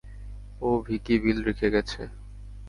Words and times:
ও 0.61 0.69
Vicky 0.85 1.15
bill 1.23 1.37
রেখে 1.47 1.67
গেছে। 1.73 2.01